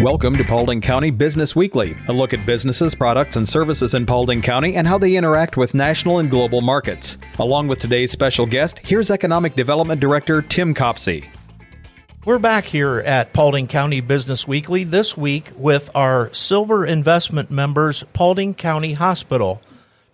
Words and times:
Welcome 0.00 0.34
to 0.36 0.44
Paulding 0.44 0.80
County 0.80 1.10
Business 1.10 1.54
Weekly, 1.54 1.94
a 2.08 2.12
look 2.14 2.32
at 2.32 2.46
businesses, 2.46 2.94
products, 2.94 3.36
and 3.36 3.46
services 3.46 3.92
in 3.92 4.06
Paulding 4.06 4.40
County 4.40 4.76
and 4.76 4.88
how 4.88 4.96
they 4.96 5.14
interact 5.14 5.58
with 5.58 5.74
national 5.74 6.20
and 6.20 6.30
global 6.30 6.62
markets. 6.62 7.18
Along 7.38 7.68
with 7.68 7.80
today's 7.80 8.10
special 8.10 8.46
guest, 8.46 8.78
here's 8.78 9.10
Economic 9.10 9.56
Development 9.56 10.00
Director 10.00 10.40
Tim 10.40 10.72
Copsey. 10.72 11.28
We're 12.24 12.38
back 12.38 12.64
here 12.64 13.00
at 13.00 13.34
Paulding 13.34 13.66
County 13.66 14.00
Business 14.00 14.48
Weekly 14.48 14.84
this 14.84 15.18
week 15.18 15.50
with 15.54 15.90
our 15.94 16.32
Silver 16.32 16.86
Investment 16.86 17.50
members, 17.50 18.02
Paulding 18.14 18.54
County 18.54 18.94
Hospital. 18.94 19.60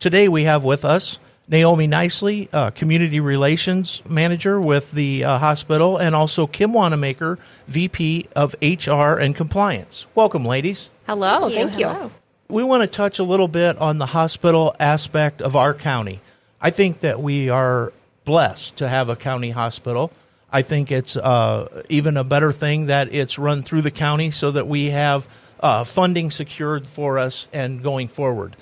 Today 0.01 0.27
we 0.27 0.43
have 0.43 0.65
with 0.65 0.85
us 0.85 1.21
Naomi 1.49 1.87
Nicely, 1.87 2.49
uh, 2.53 2.71
Community 2.71 3.21
Relations 3.21 4.03
Manager 4.09 4.61
with 4.61 4.93
the 4.93 5.25
uh, 5.25 5.39
hospital, 5.39 5.97
and 5.97 6.15
also 6.15 6.47
Kim 6.47 6.73
Wanamaker, 6.73 7.39
VP 7.69 8.29
of 8.35 8.57
HR 8.61 9.15
and 9.15 9.37
Compliance. 9.37 10.07
Welcome, 10.15 10.45
ladies. 10.45 10.91
Hello, 11.07 11.43
thank 11.43 11.53
you. 11.53 11.59
Thank 11.59 11.79
you. 11.79 11.87
Hello. 11.87 12.11
We 12.49 12.63
want 12.65 12.83
to 12.83 12.87
touch 12.89 13.19
a 13.19 13.25
little 13.25 13.49
bit 13.49 13.79
on 13.79 13.99
the 13.99 14.07
hospital 14.07 14.75
aspect 14.81 15.41
of 15.41 15.55
our 15.55 15.75
county. 15.75 16.21
I 16.61 16.71
think 16.71 17.01
that 17.01 17.21
we 17.21 17.49
are 17.49 17.93
blessed 18.25 18.77
to 18.77 18.89
have 18.89 19.09
a 19.09 19.17
county 19.17 19.51
hospital. 19.51 20.13
I 20.51 20.63
think 20.63 20.91
it's 20.91 21.17
uh, 21.17 21.83
even 21.89 22.17
a 22.17 22.25
better 22.25 22.53
thing 22.53 22.87
that 22.87 23.13
it's 23.15 23.39
run 23.39 23.63
through 23.63 23.83
the 23.83 23.91
county 23.91 24.31
so 24.31 24.51
that 24.53 24.67
we 24.67 24.87
have 24.87 25.29
uh, 25.61 25.85
funding 25.85 26.31
secured 26.31 26.87
for 26.87 27.19
us 27.19 27.49
and 27.53 27.83
going 27.83 28.09
forward. 28.09 28.57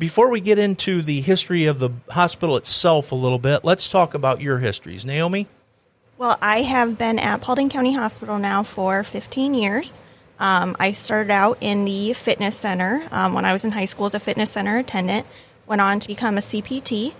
Before 0.00 0.30
we 0.30 0.40
get 0.40 0.58
into 0.58 1.02
the 1.02 1.20
history 1.20 1.66
of 1.66 1.78
the 1.78 1.90
hospital 2.08 2.56
itself 2.56 3.12
a 3.12 3.14
little 3.14 3.38
bit, 3.38 3.66
let's 3.66 3.86
talk 3.86 4.14
about 4.14 4.40
your 4.40 4.58
histories. 4.58 5.04
Naomi? 5.04 5.46
Well, 6.16 6.38
I 6.40 6.62
have 6.62 6.96
been 6.96 7.18
at 7.18 7.42
Paulding 7.42 7.68
County 7.68 7.92
Hospital 7.92 8.38
now 8.38 8.62
for 8.62 9.04
15 9.04 9.52
years. 9.52 9.98
Um, 10.38 10.74
I 10.80 10.92
started 10.92 11.30
out 11.30 11.58
in 11.60 11.84
the 11.84 12.14
fitness 12.14 12.56
center 12.56 13.06
um, 13.10 13.34
when 13.34 13.44
I 13.44 13.52
was 13.52 13.66
in 13.66 13.72
high 13.72 13.84
school 13.84 14.06
as 14.06 14.14
a 14.14 14.20
fitness 14.20 14.50
center 14.52 14.78
attendant. 14.78 15.26
Went 15.66 15.82
on 15.82 16.00
to 16.00 16.08
become 16.08 16.38
a 16.38 16.40
CPT, 16.40 17.12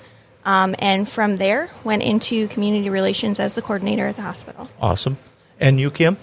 um, 0.46 0.74
and 0.78 1.06
from 1.06 1.36
there 1.36 1.70
went 1.84 2.02
into 2.02 2.48
community 2.48 2.88
relations 2.88 3.38
as 3.38 3.54
the 3.54 3.60
coordinator 3.60 4.06
at 4.06 4.16
the 4.16 4.22
hospital. 4.22 4.70
Awesome. 4.80 5.18
And 5.58 5.78
you, 5.78 5.90
Kim? 5.90 6.16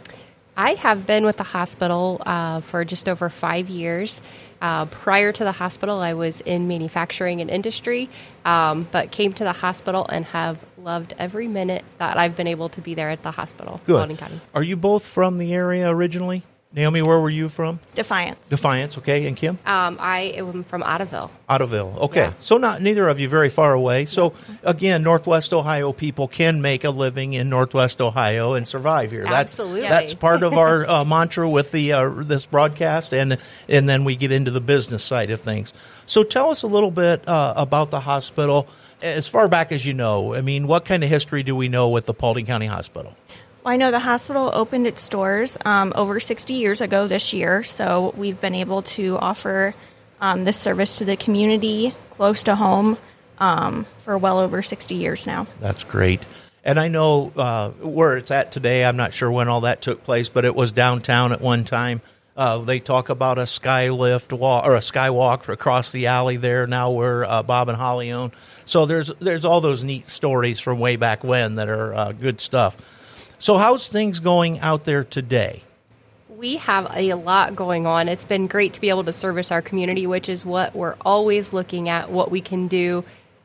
I 0.58 0.74
have 0.74 1.06
been 1.06 1.24
with 1.24 1.38
the 1.38 1.44
hospital 1.44 2.20
uh, 2.26 2.62
for 2.62 2.84
just 2.84 3.08
over 3.08 3.30
five 3.30 3.70
years. 3.70 4.24
Uh, 4.60 4.88
prior 4.88 5.32
to 5.32 5.44
the 5.44 5.52
hospital, 5.52 6.00
I 6.00 6.16
was 6.16 6.42
in 6.42 6.68
manufacturing 6.68 7.42
and 7.42 7.50
industry, 7.52 8.10
um, 8.44 8.88
but 8.92 9.12
came 9.12 9.34
to 9.34 9.44
the 9.44 9.54
hospital 9.54 10.08
and 10.08 10.26
have 10.26 10.58
loved 10.80 11.14
every 11.20 11.48
minute 11.48 11.86
that 12.00 12.18
I've 12.18 12.36
been 12.36 12.48
able 12.48 12.70
to 12.70 12.82
be 12.82 12.96
there 12.96 13.12
at 13.12 13.22
the 13.22 13.30
hospital, 13.30 13.80
Good. 13.86 13.98
Are 14.56 14.64
you 14.64 14.76
both 14.76 15.06
from 15.06 15.38
the 15.38 15.54
area 15.54 15.88
originally? 15.88 16.42
Naomi, 16.78 17.02
where 17.02 17.20
were 17.20 17.32
you 17.32 17.50
from? 17.50 17.80
Defiance. 17.96 18.50
Defiance, 18.50 19.00
okay. 19.00 19.26
And 19.26 19.36
Kim? 19.36 19.58
Um, 19.66 19.98
I 20.00 20.34
am 20.36 20.64
from 20.64 20.84
Ottoville. 20.84 21.32
Ottoville, 21.50 21.98
Okay. 21.98 22.26
Yeah. 22.26 22.34
So 22.40 22.58
not 22.58 22.84
neither 22.84 23.08
of 23.08 23.20
you 23.20 23.28
very 23.28 23.50
far 23.50 23.74
away. 23.74 24.06
So 24.06 24.34
again, 24.62 25.02
Northwest 25.02 25.54
Ohio 25.54 25.92
people 25.92 26.28
can 26.28 26.62
make 26.62 26.84
a 26.84 26.92
living 26.92 27.34
in 27.34 27.50
Northwest 27.50 28.00
Ohio 28.00 28.54
and 28.54 28.68
survive 28.68 29.10
here. 29.10 29.24
That's 29.24 29.54
Absolutely. 29.54 29.82
that's 29.82 30.14
part 30.14 30.44
of 30.44 30.54
our 30.54 30.88
uh, 30.88 31.04
mantra 31.04 31.50
with 31.50 31.72
the 31.72 31.94
uh, 31.94 32.10
this 32.10 32.46
broadcast 32.46 33.12
and 33.12 33.40
and 33.68 33.90
then 33.90 34.04
we 34.04 34.16
get 34.16 34.32
into 34.32 34.52
the 34.52 34.62
business 34.62 35.04
side 35.04 35.32
of 35.32 35.42
things. 35.42 35.74
So 36.06 36.22
tell 36.24 36.52
us 36.52 36.62
a 36.62 36.68
little 36.68 36.92
bit 36.92 37.28
uh, 37.28 37.56
about 37.58 37.90
the 37.90 38.02
hospital 38.02 38.68
as 39.02 39.28
far 39.28 39.48
back 39.48 39.72
as 39.72 39.84
you 39.84 39.94
know. 39.96 40.36
I 40.36 40.42
mean, 40.42 40.68
what 40.68 40.86
kind 40.86 41.04
of 41.04 41.10
history 41.10 41.42
do 41.42 41.56
we 41.56 41.70
know 41.70 41.90
with 41.90 42.06
the 42.06 42.14
Paulding 42.14 42.46
County 42.46 42.68
Hospital? 42.68 43.16
I 43.68 43.76
know 43.76 43.92
the 43.92 44.00
hospital 44.00 44.50
opened 44.54 44.88
its 44.88 45.10
doors 45.10 45.58
um, 45.66 45.92
over 45.94 46.22
60 46.22 46.54
years 46.54 46.80
ago 46.80 47.08
this 47.08 47.34
year, 47.34 47.64
so 47.64 48.14
we've 48.16 48.40
been 48.40 48.56
able 48.56 48.84
to 48.84 49.18
offer 49.18 49.76
um, 50.22 50.46
this 50.46 50.58
service 50.58 51.00
to 51.00 51.06
the 51.06 51.18
community 51.18 51.94
close 52.12 52.44
to 52.44 52.56
home 52.56 52.98
um, 53.40 53.86
for 54.00 54.18
well 54.18 54.40
over 54.40 54.64
60 54.64 54.96
years 54.96 55.28
now. 55.28 55.48
That's 55.60 55.84
great. 55.84 56.26
And 56.64 56.80
I 56.80 56.88
know 56.88 57.34
uh, 57.36 57.72
where 57.72 58.16
it's 58.16 58.32
at 58.32 58.54
today. 58.54 58.86
I'm 58.86 58.96
not 58.96 59.14
sure 59.14 59.30
when 59.30 59.50
all 59.50 59.62
that 59.62 59.82
took 59.82 60.04
place, 60.06 60.30
but 60.30 60.46
it 60.46 60.56
was 60.56 60.72
downtown 60.72 61.34
at 61.34 61.42
one 61.42 61.66
time. 61.66 62.02
Uh, 62.38 62.60
they 62.60 62.80
talk 62.80 63.10
about 63.10 63.38
a 63.38 63.44
skylift 63.44 64.32
walk 64.32 64.66
or 64.66 64.76
a 64.76 64.80
skywalk 64.80 65.50
across 65.50 65.92
the 65.92 66.08
alley 66.08 66.38
there. 66.38 66.68
Now 66.68 66.92
where 66.92 67.26
uh, 67.26 67.44
Bob 67.44 67.68
and 67.68 67.78
Holly 67.78 68.12
own. 68.12 68.32
So 68.66 68.86
there's 68.86 69.12
there's 69.20 69.44
all 69.44 69.60
those 69.60 69.84
neat 69.84 70.10
stories 70.10 70.60
from 70.60 70.80
way 70.80 70.96
back 70.96 71.24
when 71.24 71.56
that 71.56 71.68
are 71.68 71.94
uh, 71.94 72.12
good 72.14 72.40
stuff. 72.40 72.78
So 73.40 73.58
how's 73.58 73.88
things 73.88 74.20
going 74.20 74.60
out 74.62 74.84
there 74.86 75.04
today? 75.04 75.62
We 76.28 76.58
have 76.58 76.88
a 76.92 77.14
lot 77.14 77.56
going 77.56 77.86
on. 77.86 78.10
It's 78.10 78.26
been 78.26 78.48
great 78.48 78.74
to 78.74 78.82
be 78.82 78.90
able 78.90 79.04
to 79.04 79.14
service 79.14 79.52
our 79.52 79.62
community, 79.62 80.08
which 80.08 80.28
is 80.28 80.44
what 80.44 80.76
we're 80.76 80.96
always 81.02 81.54
looking 81.54 81.88
at 81.88 82.12
what 82.12 82.32
we 82.32 82.42
can 82.42 82.68
do 82.68 83.04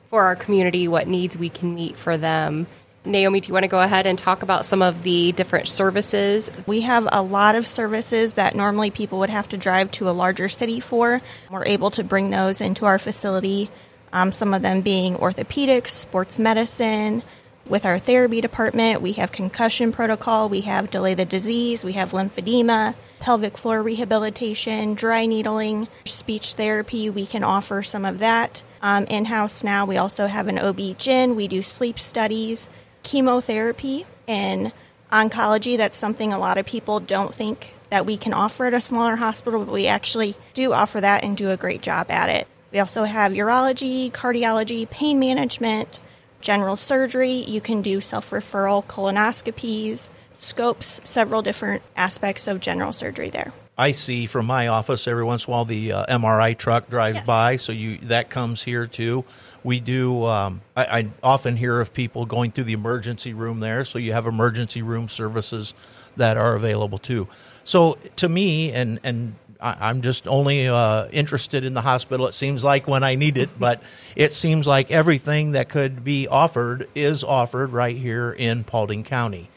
for 0.08 0.24
our 0.24 0.36
community, 0.36 0.88
what 0.88 1.08
needs 1.08 1.36
we 1.36 1.50
can 1.50 1.74
meet 1.74 1.98
for 1.98 2.16
them. 2.16 2.66
Naomi, 3.04 3.40
do 3.40 3.48
you 3.48 3.52
want 3.52 3.64
to 3.64 3.68
go 3.68 3.80
ahead 3.80 4.06
and 4.06 4.18
talk 4.18 4.42
about 4.42 4.64
some 4.64 4.80
of 4.80 5.02
the 5.02 5.32
different 5.32 5.68
services? 5.68 6.50
We 6.66 6.82
have 6.82 7.06
a 7.10 7.20
lot 7.20 7.54
of 7.54 7.66
services 7.66 8.34
that 8.34 8.54
normally 8.54 8.90
people 8.90 9.18
would 9.18 9.30
have 9.30 9.48
to 9.50 9.56
drive 9.58 9.90
to 9.92 10.08
a 10.08 10.12
larger 10.12 10.48
city 10.48 10.80
for. 10.80 11.20
We're 11.50 11.66
able 11.66 11.90
to 11.92 12.04
bring 12.04 12.30
those 12.30 12.60
into 12.60 12.86
our 12.86 12.98
facility, 12.98 13.70
um, 14.12 14.32
some 14.32 14.54
of 14.54 14.62
them 14.62 14.80
being 14.80 15.16
orthopedics, 15.16 15.88
sports 15.88 16.38
medicine. 16.38 17.22
With 17.68 17.86
our 17.86 17.98
therapy 17.98 18.40
department, 18.40 19.02
we 19.02 19.12
have 19.12 19.30
concussion 19.30 19.92
protocol, 19.92 20.48
we 20.48 20.62
have 20.62 20.90
delay 20.90 21.14
the 21.14 21.24
disease, 21.24 21.84
we 21.84 21.92
have 21.92 22.10
lymphedema, 22.10 22.94
pelvic 23.20 23.56
floor 23.56 23.82
rehabilitation, 23.82 24.94
dry 24.94 25.26
needling, 25.26 25.86
speech 26.04 26.54
therapy. 26.54 27.08
We 27.08 27.24
can 27.24 27.44
offer 27.44 27.84
some 27.84 28.04
of 28.04 28.18
that 28.18 28.64
um, 28.82 29.04
in 29.04 29.24
house 29.24 29.62
now. 29.62 29.86
We 29.86 29.96
also 29.96 30.26
have 30.26 30.48
an 30.48 30.58
OB-GYN. 30.58 31.36
We 31.36 31.46
do 31.46 31.62
sleep 31.62 32.00
studies, 32.00 32.68
chemotherapy, 33.04 34.06
and 34.26 34.72
oncology. 35.12 35.76
That's 35.76 35.96
something 35.96 36.32
a 36.32 36.40
lot 36.40 36.58
of 36.58 36.66
people 36.66 36.98
don't 36.98 37.32
think 37.32 37.74
that 37.90 38.06
we 38.06 38.16
can 38.16 38.34
offer 38.34 38.66
at 38.66 38.74
a 38.74 38.80
smaller 38.80 39.14
hospital, 39.14 39.64
but 39.64 39.72
we 39.72 39.86
actually 39.86 40.34
do 40.54 40.72
offer 40.72 41.00
that 41.00 41.22
and 41.22 41.36
do 41.36 41.50
a 41.50 41.56
great 41.56 41.80
job 41.80 42.10
at 42.10 42.28
it. 42.28 42.48
We 42.72 42.80
also 42.80 43.04
have 43.04 43.32
urology, 43.32 44.10
cardiology, 44.10 44.88
pain 44.90 45.20
management, 45.20 46.00
general 46.42 46.76
surgery. 46.76 47.32
You 47.32 47.60
can 47.60 47.80
do 47.82 48.00
self 48.00 48.30
referral 48.30 48.84
colonoscopies, 48.84 50.08
scopes, 50.34 51.00
several 51.04 51.42
different 51.42 51.82
aspects 51.96 52.46
of 52.46 52.60
general 52.60 52.92
surgery 52.92 53.30
there. 53.30 53.52
I 53.78 53.92
see 53.92 54.26
from 54.26 54.44
my 54.46 54.68
office 54.68 55.08
every 55.08 55.24
once 55.24 55.46
in 55.46 55.50
a 55.50 55.52
while 55.52 55.64
the 55.64 55.92
uh, 55.92 56.04
MRI 56.04 56.56
truck 56.56 56.90
drives 56.90 57.16
Yes. 57.16 57.26
by, 57.26 57.56
so 57.56 57.72
you 57.72 57.96
that 58.02 58.28
comes 58.28 58.62
here 58.62 58.86
too. 58.86 59.24
We 59.64 59.80
do. 59.80 60.24
Um, 60.24 60.60
I, 60.76 60.84
I 61.00 61.08
often 61.22 61.56
hear 61.56 61.80
of 61.80 61.94
people 61.94 62.26
going 62.26 62.50
through 62.50 62.64
the 62.64 62.74
emergency 62.74 63.32
room 63.32 63.60
there, 63.60 63.84
so 63.84 63.98
you 63.98 64.12
have 64.12 64.26
emergency 64.26 64.82
room 64.82 65.08
services 65.08 65.72
that 66.16 66.36
are 66.36 66.54
available 66.54 66.98
too. 66.98 67.28
So 67.64 67.96
to 68.16 68.28
me, 68.28 68.72
and 68.72 69.00
and 69.04 69.36
I, 69.62 69.76
I'm 69.88 70.02
just 70.02 70.26
only 70.26 70.68
uh, 70.68 71.06
interested 71.08 71.64
in 71.64 71.72
the 71.72 71.80
hospital. 71.80 72.26
It 72.26 72.34
seems 72.34 72.64
like 72.64 72.88
when 72.88 73.04
I 73.04 73.14
need 73.14 73.38
it, 73.38 73.50
but 73.58 73.82
it 74.16 74.32
seems 74.32 74.66
like 74.66 74.90
everything 74.90 75.52
that 75.52 75.68
could 75.68 76.04
be 76.04 76.28
offered 76.28 76.88
is 76.94 77.24
offered 77.24 77.72
right 77.72 77.96
here 77.96 78.32
in 78.32 78.64
Paulding 78.64 79.04
County. 79.04 79.48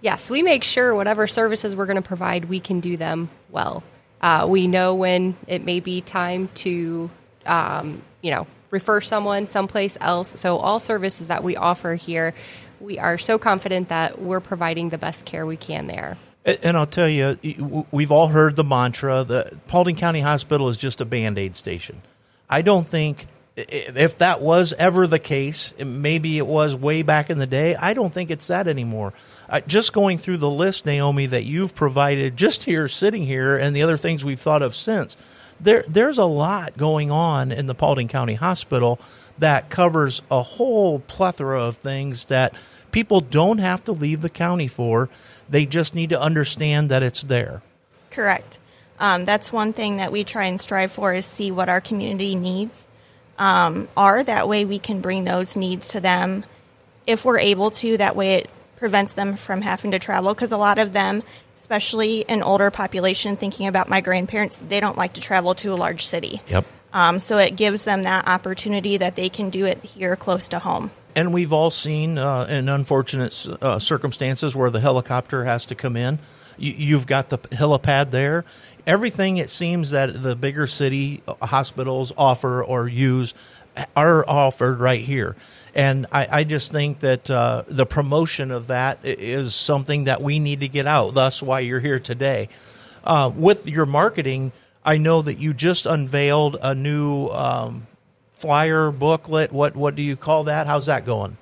Yes, 0.00 0.28
we 0.28 0.42
make 0.42 0.64
sure 0.64 0.94
whatever 0.94 1.28
services 1.28 1.76
we're 1.76 1.86
going 1.86 1.96
to 1.96 2.02
provide, 2.02 2.46
we 2.46 2.58
can 2.58 2.80
do 2.80 2.96
them 2.96 3.30
well. 3.50 3.84
Uh, 4.20 4.46
we 4.48 4.66
know 4.66 4.94
when 4.94 5.36
it 5.46 5.64
may 5.64 5.80
be 5.80 6.00
time 6.00 6.48
to, 6.54 7.08
um, 7.46 8.02
you 8.20 8.32
know, 8.32 8.46
refer 8.70 9.00
someone 9.00 9.46
someplace 9.46 9.96
else. 10.00 10.40
So 10.40 10.56
all 10.56 10.80
services 10.80 11.28
that 11.28 11.44
we 11.44 11.56
offer 11.56 11.94
here, 11.94 12.34
we 12.80 12.98
are 12.98 13.16
so 13.18 13.38
confident 13.38 13.90
that 13.90 14.20
we're 14.20 14.40
providing 14.40 14.88
the 14.88 14.98
best 14.98 15.24
care 15.24 15.46
we 15.46 15.56
can 15.56 15.86
there. 15.86 16.16
And 16.44 16.76
I'll 16.76 16.86
tell 16.86 17.08
you, 17.08 17.86
we've 17.92 18.10
all 18.10 18.28
heard 18.28 18.56
the 18.56 18.64
mantra 18.64 19.22
that 19.24 19.66
Paulding 19.66 19.94
County 19.94 20.20
Hospital 20.20 20.68
is 20.68 20.76
just 20.76 21.00
a 21.00 21.04
band 21.04 21.38
aid 21.38 21.54
station. 21.54 22.02
I 22.50 22.62
don't 22.62 22.86
think, 22.86 23.28
if 23.56 24.18
that 24.18 24.40
was 24.40 24.72
ever 24.72 25.06
the 25.06 25.20
case, 25.20 25.72
maybe 25.78 26.38
it 26.38 26.46
was 26.46 26.74
way 26.74 27.02
back 27.02 27.30
in 27.30 27.38
the 27.38 27.46
day, 27.46 27.76
I 27.76 27.94
don't 27.94 28.12
think 28.12 28.30
it's 28.30 28.48
that 28.48 28.66
anymore. 28.66 29.12
Uh, 29.48 29.60
just 29.60 29.92
going 29.92 30.18
through 30.18 30.38
the 30.38 30.50
list, 30.50 30.84
Naomi, 30.84 31.26
that 31.26 31.44
you've 31.44 31.74
provided 31.74 32.36
just 32.36 32.64
here, 32.64 32.88
sitting 32.88 33.24
here, 33.24 33.56
and 33.56 33.76
the 33.76 33.82
other 33.82 33.96
things 33.96 34.24
we've 34.24 34.40
thought 34.40 34.62
of 34.62 34.74
since, 34.74 35.16
there, 35.60 35.84
there's 35.86 36.18
a 36.18 36.24
lot 36.24 36.76
going 36.76 37.10
on 37.12 37.52
in 37.52 37.66
the 37.66 37.74
Paulding 37.74 38.08
County 38.08 38.34
Hospital 38.34 38.98
that 39.38 39.70
covers 39.70 40.22
a 40.30 40.42
whole 40.42 40.98
plethora 40.98 41.62
of 41.62 41.76
things 41.76 42.24
that 42.26 42.52
people 42.92 43.20
don't 43.20 43.58
have 43.58 43.84
to 43.84 43.92
leave 43.92 44.20
the 44.20 44.30
county 44.30 44.68
for. 44.68 45.08
They 45.48 45.66
just 45.66 45.94
need 45.94 46.10
to 46.10 46.20
understand 46.20 46.90
that 46.90 47.02
it's 47.02 47.22
there. 47.22 47.62
Correct. 48.10 48.58
Um, 49.00 49.24
that's 49.24 49.52
one 49.52 49.72
thing 49.72 49.96
that 49.96 50.12
we 50.12 50.22
try 50.22 50.44
and 50.44 50.60
strive 50.60 50.92
for 50.92 51.12
is 51.12 51.26
see 51.26 51.50
what 51.50 51.68
our 51.68 51.80
community 51.80 52.36
needs 52.36 52.86
um, 53.38 53.88
are. 53.96 54.22
That 54.22 54.48
way 54.48 54.64
we 54.64 54.78
can 54.78 55.00
bring 55.00 55.24
those 55.24 55.56
needs 55.56 55.88
to 55.88 56.00
them 56.00 56.44
if 57.06 57.24
we're 57.24 57.38
able 57.40 57.72
to. 57.72 57.96
That 57.96 58.14
way 58.14 58.34
it 58.36 58.50
prevents 58.76 59.14
them 59.14 59.36
from 59.36 59.62
having 59.62 59.90
to 59.90 59.98
travel 59.98 60.32
because 60.32 60.52
a 60.52 60.56
lot 60.56 60.78
of 60.78 60.92
them 60.92 61.22
especially 61.62 62.28
an 62.28 62.42
older 62.42 62.70
population. 62.70 63.36
Thinking 63.36 63.66
about 63.66 63.88
my 63.88 64.00
grandparents, 64.02 64.58
they 64.58 64.80
don't 64.80 64.98
like 64.98 65.14
to 65.14 65.20
travel 65.20 65.54
to 65.56 65.72
a 65.72 65.76
large 65.76 66.04
city. 66.04 66.42
Yep. 66.48 66.66
Um, 66.92 67.20
so 67.20 67.38
it 67.38 67.56
gives 67.56 67.84
them 67.84 68.02
that 68.02 68.26
opportunity 68.26 68.98
that 68.98 69.16
they 69.16 69.30
can 69.30 69.48
do 69.48 69.64
it 69.64 69.82
here 69.82 70.14
close 70.16 70.48
to 70.48 70.58
home. 70.58 70.90
And 71.14 71.32
we've 71.32 71.52
all 71.52 71.70
seen 71.70 72.16
uh, 72.16 72.46
in 72.48 72.68
unfortunate 72.68 73.46
uh, 73.60 73.78
circumstances 73.78 74.56
where 74.56 74.70
the 74.70 74.80
helicopter 74.80 75.44
has 75.44 75.66
to 75.66 75.74
come 75.74 75.96
in. 75.96 76.18
You, 76.56 76.72
you've 76.72 77.06
got 77.06 77.28
the 77.28 77.38
helipad 77.38 78.10
there. 78.10 78.44
Everything 78.86 79.36
it 79.36 79.50
seems 79.50 79.90
that 79.90 80.22
the 80.22 80.34
bigger 80.34 80.66
city 80.66 81.22
uh, 81.28 81.46
hospitals 81.46 82.12
offer 82.16 82.64
or 82.64 82.88
use 82.88 83.34
are 83.96 84.28
offered 84.28 84.80
right 84.80 85.00
here. 85.00 85.36
And 85.74 86.06
I, 86.12 86.28
I 86.30 86.44
just 86.44 86.72
think 86.72 87.00
that 87.00 87.30
uh, 87.30 87.64
the 87.66 87.86
promotion 87.86 88.50
of 88.50 88.66
that 88.66 88.98
is 89.04 89.54
something 89.54 90.04
that 90.04 90.20
we 90.20 90.38
need 90.38 90.60
to 90.60 90.68
get 90.68 90.86
out. 90.86 91.14
Thus, 91.14 91.42
why 91.42 91.60
you're 91.60 91.80
here 91.80 92.00
today. 92.00 92.48
Uh, 93.04 93.30
with 93.34 93.66
your 93.66 93.86
marketing, 93.86 94.52
I 94.84 94.98
know 94.98 95.22
that 95.22 95.38
you 95.38 95.54
just 95.54 95.86
unveiled 95.86 96.56
a 96.60 96.74
new 96.74 97.28
um, 97.28 97.86
flyer 98.42 98.90
booklet. 98.90 99.52
What 99.52 99.76
what 99.76 99.94
do 99.94 100.02
you 100.02 100.16
call 100.16 100.44
that? 100.44 100.66
How's 100.66 100.86
that 100.86 101.06
going? 101.06 101.38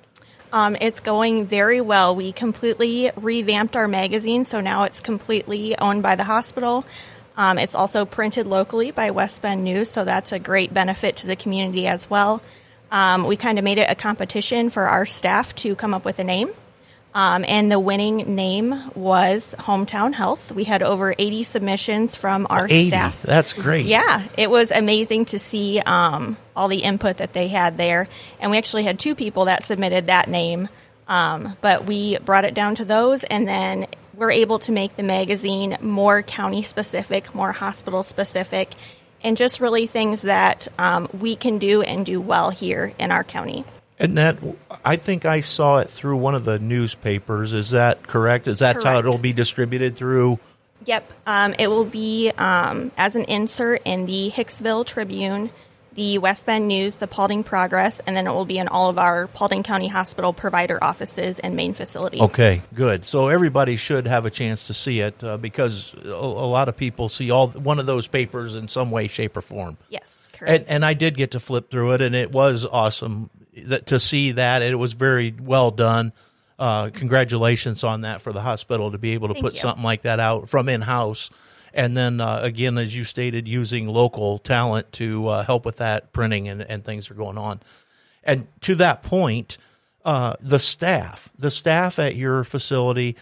Um, 0.53 0.77
it's 0.79 0.99
going 0.99 1.45
very 1.45 1.81
well. 1.81 2.15
We 2.15 2.31
completely 2.31 3.11
revamped 3.15 3.75
our 3.75 3.87
magazine, 3.87 4.45
so 4.45 4.61
now 4.61 4.83
it's 4.83 5.01
completely 5.01 5.77
owned 5.77 6.03
by 6.03 6.15
the 6.15 6.23
hospital. 6.23 6.85
Um, 7.35 7.57
it's 7.57 7.73
also 7.73 8.05
printed 8.05 8.45
locally 8.45 8.91
by 8.91 9.11
West 9.11 9.41
Bend 9.41 9.63
News, 9.63 9.89
so 9.89 10.05
that's 10.05 10.31
a 10.31 10.39
great 10.39 10.73
benefit 10.73 11.17
to 11.17 11.27
the 11.27 11.35
community 11.35 11.87
as 11.87 12.09
well. 12.09 12.41
Um, 12.91 13.23
we 13.23 13.35
kind 13.37 13.57
of 13.57 13.63
made 13.63 13.79
it 13.79 13.89
a 13.89 13.95
competition 13.95 14.69
for 14.69 14.83
our 14.83 15.05
staff 15.05 15.55
to 15.55 15.75
come 15.75 15.93
up 15.93 16.05
with 16.05 16.19
a 16.19 16.23
name. 16.23 16.49
Um, 17.13 17.43
and 17.45 17.69
the 17.69 17.79
winning 17.79 18.35
name 18.35 18.89
was 18.95 19.53
Hometown 19.59 20.13
Health. 20.13 20.51
We 20.51 20.63
had 20.63 20.81
over 20.81 21.13
80 21.17 21.43
submissions 21.43 22.15
from 22.15 22.47
our 22.49 22.65
80. 22.65 22.87
staff. 22.87 23.21
That's 23.21 23.51
great. 23.53 23.85
Yeah, 23.85 24.23
it 24.37 24.49
was 24.49 24.71
amazing 24.71 25.25
to 25.25 25.39
see 25.39 25.81
um, 25.81 26.37
all 26.55 26.69
the 26.69 26.83
input 26.83 27.17
that 27.17 27.33
they 27.33 27.49
had 27.49 27.77
there. 27.77 28.07
And 28.39 28.49
we 28.51 28.57
actually 28.57 28.83
had 28.83 28.97
two 28.97 29.15
people 29.15 29.45
that 29.45 29.63
submitted 29.63 30.07
that 30.07 30.29
name, 30.29 30.69
um, 31.07 31.57
but 31.59 31.85
we 31.85 32.17
brought 32.19 32.45
it 32.45 32.53
down 32.53 32.75
to 32.75 32.85
those, 32.85 33.25
and 33.25 33.45
then 33.45 33.87
we're 34.15 34.31
able 34.31 34.59
to 34.59 34.71
make 34.71 34.95
the 34.95 35.03
magazine 35.03 35.77
more 35.81 36.21
county 36.21 36.63
specific, 36.63 37.35
more 37.35 37.51
hospital 37.51 38.03
specific, 38.03 38.69
and 39.21 39.35
just 39.35 39.59
really 39.59 39.85
things 39.85 40.21
that 40.21 40.69
um, 40.79 41.09
we 41.19 41.35
can 41.35 41.57
do 41.57 41.81
and 41.81 42.05
do 42.05 42.21
well 42.21 42.51
here 42.51 42.93
in 42.97 43.11
our 43.11 43.25
county. 43.25 43.65
And 44.01 44.17
that 44.17 44.37
I 44.83 44.95
think 44.95 45.25
I 45.25 45.41
saw 45.41 45.77
it 45.77 45.89
through 45.89 46.17
one 46.17 46.33
of 46.33 46.43
the 46.43 46.57
newspapers. 46.57 47.53
Is 47.53 47.69
that 47.69 48.07
correct? 48.07 48.47
Is 48.47 48.59
that 48.59 48.83
how 48.83 48.97
it'll 48.97 49.19
be 49.19 49.31
distributed 49.31 49.95
through? 49.95 50.39
Yep, 50.85 51.13
um, 51.27 51.53
it 51.59 51.67
will 51.67 51.85
be 51.85 52.31
um, 52.35 52.91
as 52.97 53.15
an 53.15 53.25
insert 53.25 53.83
in 53.85 54.07
the 54.07 54.31
Hicksville 54.35 54.83
Tribune, 54.83 55.51
the 55.93 56.17
West 56.17 56.47
Bend 56.47 56.67
News, 56.67 56.95
the 56.95 57.05
Paulding 57.05 57.43
Progress, 57.43 58.01
and 58.07 58.17
then 58.17 58.25
it 58.25 58.31
will 58.31 58.45
be 58.45 58.57
in 58.57 58.67
all 58.67 58.89
of 58.89 58.97
our 58.97 59.27
Paulding 59.27 59.61
County 59.61 59.87
Hospital 59.87 60.33
provider 60.33 60.83
offices 60.83 61.37
and 61.37 61.55
main 61.55 61.75
facility. 61.75 62.19
Okay, 62.19 62.63
good. 62.73 63.05
So 63.05 63.27
everybody 63.27 63.77
should 63.77 64.07
have 64.07 64.25
a 64.25 64.31
chance 64.31 64.63
to 64.63 64.73
see 64.73 65.01
it 65.01 65.23
uh, 65.23 65.37
because 65.37 65.93
a, 66.03 66.09
a 66.09 66.49
lot 66.49 66.67
of 66.67 66.75
people 66.75 67.09
see 67.09 67.29
all 67.29 67.49
one 67.49 67.77
of 67.77 67.85
those 67.85 68.07
papers 68.07 68.55
in 68.55 68.67
some 68.67 68.89
way, 68.89 69.07
shape, 69.07 69.37
or 69.37 69.41
form. 69.41 69.77
Yes, 69.89 70.27
correct. 70.33 70.61
And, 70.61 70.69
and 70.69 70.85
I 70.85 70.95
did 70.95 71.15
get 71.15 71.31
to 71.31 71.39
flip 71.39 71.69
through 71.69 71.91
it, 71.91 72.01
and 72.01 72.15
it 72.15 72.31
was 72.31 72.65
awesome 72.65 73.29
that, 73.65 73.87
to 73.87 73.99
see 73.99 74.33
that. 74.33 74.61
It 74.61 74.75
was 74.75 74.93
very 74.93 75.33
well 75.39 75.71
done. 75.71 76.13
Uh, 76.59 76.89
congratulations 76.91 77.83
on 77.83 78.01
that 78.01 78.21
for 78.21 78.31
the 78.31 78.41
hospital 78.41 78.91
to 78.91 78.97
be 78.97 79.13
able 79.13 79.29
to 79.29 79.33
Thank 79.33 79.45
put 79.45 79.53
you. 79.55 79.59
something 79.61 79.83
like 79.83 80.03
that 80.03 80.19
out 80.19 80.49
from 80.49 80.69
in 80.69 80.81
house. 80.81 81.29
And 81.73 81.95
then 81.95 82.21
uh, 82.21 82.39
again, 82.43 82.77
as 82.77 82.95
you 82.95 83.03
stated, 83.03 83.47
using 83.47 83.87
local 83.87 84.37
talent 84.37 84.91
to 84.93 85.27
uh, 85.27 85.43
help 85.43 85.65
with 85.65 85.77
that 85.77 86.11
printing 86.13 86.47
and, 86.47 86.61
and 86.61 86.83
things 86.83 87.09
are 87.09 87.15
going 87.15 87.37
on. 87.37 87.61
And 88.23 88.47
to 88.61 88.75
that 88.75 89.03
point, 89.03 89.57
uh, 90.05 90.35
the 90.39 90.59
staff, 90.59 91.29
the 91.37 91.51
staff 91.51 91.97
at 91.99 92.15
your 92.15 92.43
facility, 92.43 93.15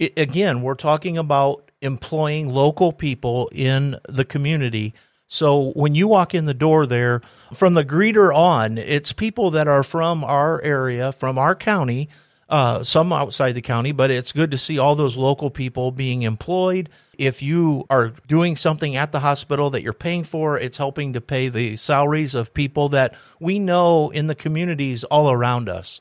i 0.00 0.10
again, 0.16 0.62
we're 0.62 0.74
talking 0.74 1.18
about 1.18 1.70
employing 1.82 2.48
local 2.48 2.92
people 2.92 3.50
in 3.52 3.96
the 4.08 4.24
community. 4.24 4.94
So 5.32 5.70
when 5.76 5.94
you 5.94 6.08
walk 6.08 6.34
in 6.34 6.46
the 6.46 6.54
door 6.54 6.86
there, 6.86 7.22
from 7.54 7.74
the 7.74 7.84
greeter 7.84 8.34
on, 8.34 8.78
it's 8.78 9.12
people 9.12 9.52
that 9.52 9.68
are 9.68 9.84
from 9.84 10.24
our 10.24 10.60
area, 10.62 11.12
from 11.12 11.38
our 11.38 11.54
county, 11.54 12.08
uh, 12.48 12.82
some 12.82 13.12
outside 13.12 13.52
the 13.52 13.62
county, 13.62 13.92
but 13.92 14.10
it's 14.10 14.32
good 14.32 14.50
to 14.50 14.58
see 14.58 14.76
all 14.76 14.96
those 14.96 15.16
local 15.16 15.48
people 15.48 15.92
being 15.92 16.22
employed. 16.22 16.88
If 17.16 17.42
you 17.42 17.86
are 17.88 18.12
doing 18.26 18.56
something 18.56 18.96
at 18.96 19.12
the 19.12 19.20
hospital 19.20 19.70
that 19.70 19.82
you're 19.82 19.92
paying 19.92 20.24
for, 20.24 20.58
it's 20.58 20.78
helping 20.78 21.12
to 21.12 21.20
pay 21.20 21.48
the 21.48 21.76
salaries 21.76 22.34
of 22.34 22.52
people 22.52 22.88
that 22.88 23.14
we 23.38 23.60
know 23.60 24.10
in 24.10 24.26
the 24.26 24.34
communities 24.34 25.04
all 25.04 25.30
around 25.30 25.68
us. 25.68 26.00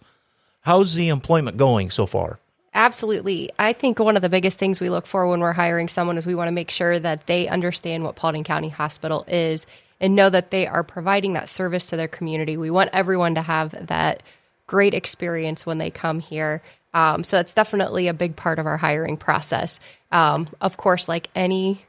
How's 0.61 0.95
the 0.95 1.09
employment 1.09 1.57
going 1.57 1.91
so 1.91 2.07
far? 2.07 2.39
Absolutely. 2.73 3.51
I 3.57 3.73
think 3.73 3.99
one 3.99 4.15
of 4.15 4.21
the 4.21 4.29
biggest 4.29 4.59
things 4.59 4.79
we 4.79 4.89
look 4.89 5.07
for 5.07 5.27
when 5.27 5.39
we're 5.39 5.53
hiring 5.53 5.89
someone 5.89 6.17
is 6.17 6.25
we 6.25 6.35
want 6.35 6.49
to 6.49 6.53
make 6.53 6.69
sure 6.69 6.99
that 6.99 7.25
they 7.25 7.47
understand 7.47 8.03
what 8.03 8.15
Paulding 8.15 8.43
County 8.43 8.69
Hospital 8.69 9.25
is 9.27 9.65
and 9.99 10.15
know 10.15 10.29
that 10.29 10.51
they 10.51 10.67
are 10.67 10.83
providing 10.83 11.33
that 11.33 11.49
service 11.49 11.87
to 11.87 11.97
their 11.97 12.07
community. 12.07 12.57
We 12.57 12.71
want 12.71 12.91
everyone 12.93 13.35
to 13.35 13.41
have 13.41 13.87
that 13.87 14.23
great 14.67 14.93
experience 14.93 15.65
when 15.65 15.79
they 15.79 15.89
come 15.89 16.19
here. 16.19 16.61
Um, 16.93 17.23
so 17.23 17.37
that's 17.37 17.53
definitely 17.53 18.07
a 18.07 18.13
big 18.13 18.35
part 18.35 18.59
of 18.59 18.65
our 18.65 18.77
hiring 18.77 19.17
process. 19.17 19.79
Um, 20.11 20.47
of 20.61 20.77
course, 20.77 21.07
like 21.07 21.29
any 21.35 21.83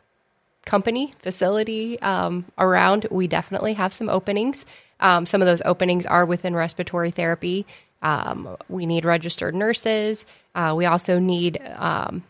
company 0.65 1.15
facility 1.21 2.01
um, 2.01 2.45
around, 2.59 3.07
we 3.11 3.27
definitely 3.27 3.75
have 3.75 3.95
some 3.95 4.09
openings. 4.09 4.65
Um, 4.99 5.27
some 5.27 5.41
of 5.41 5.47
those 5.47 5.63
openings 5.65 6.07
are 6.07 6.27
within 6.27 6.55
respiratory 6.55 7.11
therapy. 7.11 7.67
Um, 8.03 8.57
we 8.69 8.87
need 8.87 9.05
registered 9.05 9.55
nurses. 9.55 10.27
Uh, 10.55 10.75
we 10.77 10.87
also 10.87 11.19
need 11.19 11.61
um, 11.77 12.23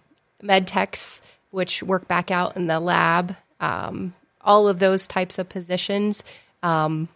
med 0.43 0.67
techs, 0.67 1.20
which 1.50 1.82
work 1.82 2.08
back 2.08 2.31
out 2.31 2.56
in 2.56 2.67
the 2.67 2.81
lab. 2.81 3.37
Um, 3.61 4.14
all 4.40 4.69
of 4.69 4.78
those 4.78 5.06
types 5.06 5.38
of 5.38 5.49
positions. 5.49 6.25
Um, 6.62 7.08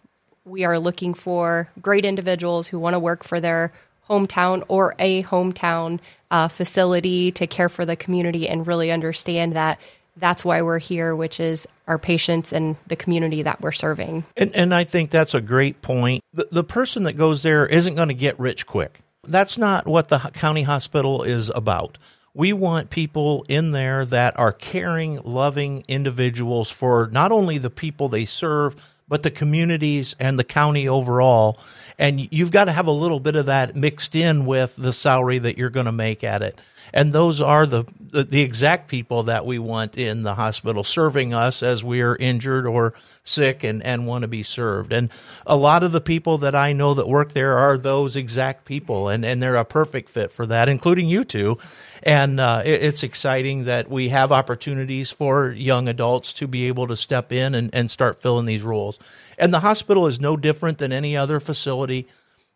we 0.45 0.63
are 0.63 0.77
looking 0.77 1.13
for 1.13 1.69
great 1.81 2.05
individuals 2.05 2.67
who 2.67 2.79
want 2.79 2.93
to 2.93 2.99
work 2.99 3.23
for 3.23 3.39
their 3.39 3.73
hometown 4.07 4.63
or 4.67 4.93
a 4.99 5.23
hometown 5.23 5.99
uh, 6.29 6.47
facility 6.47 7.31
to 7.31 7.47
care 7.47 7.69
for 7.69 7.85
the 7.85 7.95
community 7.95 8.47
and 8.47 8.67
really 8.67 8.91
understand 8.91 9.53
that 9.53 9.79
that's 10.17 10.45
why 10.45 10.61
we're 10.61 10.79
here, 10.79 11.15
which 11.15 11.39
is 11.39 11.67
our 11.87 11.97
patients 11.97 12.53
and 12.53 12.77
the 12.87 12.95
community 12.95 13.43
that 13.43 13.59
we're 13.61 13.71
serving. 13.71 14.23
And, 14.37 14.55
and 14.55 14.73
I 14.73 14.83
think 14.83 15.09
that's 15.09 15.33
a 15.33 15.41
great 15.41 15.81
point. 15.81 16.23
The, 16.33 16.47
the 16.51 16.63
person 16.63 17.03
that 17.03 17.13
goes 17.13 17.43
there 17.43 17.65
isn't 17.65 17.95
going 17.95 18.07
to 18.07 18.13
get 18.13 18.39
rich 18.39 18.65
quick. 18.65 19.01
That's 19.27 19.57
not 19.57 19.87
what 19.87 20.09
the 20.09 20.19
county 20.19 20.63
hospital 20.63 21.23
is 21.23 21.49
about. 21.53 21.97
We 22.33 22.51
want 22.51 22.89
people 22.89 23.45
in 23.47 23.71
there 23.71 24.03
that 24.05 24.37
are 24.37 24.51
caring, 24.51 25.21
loving 25.23 25.85
individuals 25.87 26.69
for 26.69 27.09
not 27.11 27.31
only 27.31 27.57
the 27.57 27.69
people 27.69 28.09
they 28.09 28.25
serve, 28.25 28.75
but 29.07 29.23
the 29.23 29.31
communities 29.31 30.15
and 30.19 30.37
the 30.37 30.43
county 30.43 30.87
overall. 30.87 31.59
And 31.97 32.31
you've 32.33 32.51
got 32.51 32.65
to 32.65 32.71
have 32.71 32.87
a 32.87 32.91
little 32.91 33.19
bit 33.19 33.35
of 33.35 33.45
that 33.45 33.75
mixed 33.75 34.15
in 34.15 34.45
with 34.45 34.75
the 34.75 34.91
salary 34.91 35.39
that 35.39 35.57
you're 35.57 35.69
going 35.69 35.85
to 35.85 35.91
make 35.91 36.23
at 36.23 36.41
it. 36.41 36.59
And 36.93 37.11
those 37.11 37.41
are 37.41 37.65
the, 37.65 37.85
the, 37.99 38.23
the 38.23 38.41
exact 38.41 38.87
people 38.87 39.23
that 39.23 39.45
we 39.45 39.59
want 39.59 39.97
in 39.97 40.23
the 40.23 40.35
hospital 40.35 40.83
serving 40.83 41.33
us 41.33 41.63
as 41.63 41.83
we 41.83 42.01
are 42.01 42.15
injured 42.15 42.65
or 42.65 42.93
sick 43.23 43.63
and, 43.63 43.83
and 43.83 44.07
want 44.07 44.21
to 44.21 44.27
be 44.27 44.43
served. 44.43 44.93
And 44.93 45.09
a 45.45 45.57
lot 45.57 45.83
of 45.83 45.91
the 45.91 46.01
people 46.01 46.37
that 46.39 46.55
I 46.55 46.73
know 46.73 46.93
that 46.93 47.07
work 47.07 47.33
there 47.33 47.57
are 47.57 47.77
those 47.77 48.15
exact 48.15 48.65
people, 48.65 49.09
and, 49.09 49.25
and 49.25 49.41
they're 49.41 49.55
a 49.55 49.65
perfect 49.65 50.09
fit 50.09 50.31
for 50.31 50.45
that, 50.45 50.69
including 50.69 51.09
you 51.09 51.23
two. 51.23 51.57
And 52.03 52.39
uh, 52.39 52.61
it, 52.63 52.83
it's 52.83 53.03
exciting 53.03 53.65
that 53.65 53.89
we 53.89 54.09
have 54.09 54.31
opportunities 54.31 55.09
for 55.09 55.49
young 55.49 55.87
adults 55.87 56.33
to 56.33 56.47
be 56.47 56.67
able 56.67 56.87
to 56.87 56.95
step 56.95 57.31
in 57.31 57.55
and, 57.55 57.73
and 57.73 57.89
start 57.89 58.19
filling 58.19 58.45
these 58.45 58.63
roles. 58.63 58.99
And 59.37 59.53
the 59.53 59.59
hospital 59.61 60.07
is 60.07 60.19
no 60.21 60.37
different 60.37 60.77
than 60.77 60.93
any 60.93 61.17
other 61.17 61.39
facility 61.39 62.07